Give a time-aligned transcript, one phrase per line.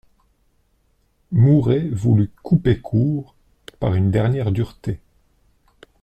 [1.31, 3.35] Mouret voulut couper court,
[3.79, 4.99] par une dernière dureté.